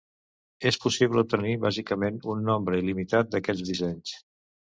[0.69, 4.19] És possible obtenir bàsicament un nombre il·limitat d'aquests dissenys.